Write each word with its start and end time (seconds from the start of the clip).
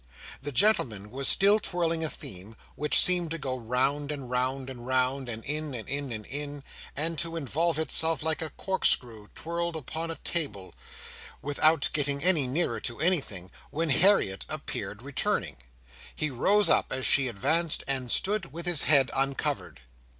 The 0.41 0.51
gentleman 0.51 1.11
was 1.11 1.27
still 1.27 1.59
twirling 1.59 2.03
a 2.03 2.09
theme, 2.09 2.55
which 2.73 2.99
seemed 2.99 3.29
to 3.29 3.37
go 3.37 3.55
round 3.55 4.11
and 4.11 4.31
round 4.31 4.67
and 4.67 4.87
round, 4.87 5.29
and 5.29 5.43
in 5.43 5.75
and 5.75 5.87
in 5.87 6.11
and 6.11 6.25
in, 6.25 6.63
and 6.95 7.19
to 7.19 7.35
involve 7.35 7.77
itself 7.77 8.23
like 8.23 8.41
a 8.41 8.49
corkscrew 8.49 9.27
twirled 9.35 9.75
upon 9.75 10.09
a 10.09 10.15
table, 10.15 10.73
without 11.43 11.87
getting 11.93 12.23
any 12.23 12.47
nearer 12.47 12.79
to 12.79 12.99
anything, 12.99 13.51
when 13.69 13.91
Harriet 13.91 14.43
appeared 14.49 15.03
returning. 15.03 15.57
He 16.15 16.31
rose 16.31 16.67
up 16.67 16.91
as 16.91 17.05
she 17.05 17.27
advanced, 17.27 17.83
and 17.87 18.11
stood 18.11 18.51
with 18.51 18.65
his 18.65 18.85
head 18.85 19.11
uncovered. 19.13 19.81